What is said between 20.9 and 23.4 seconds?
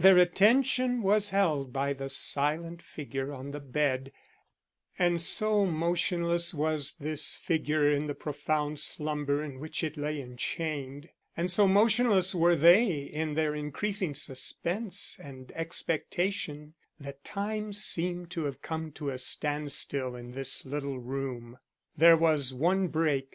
room. There was one break.